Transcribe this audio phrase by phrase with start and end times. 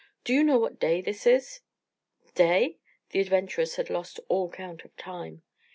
[0.23, 1.59] "Do you know what day this is?"
[2.33, 2.79] "Day?"
[3.11, 5.43] The adventurers had lost all count of time.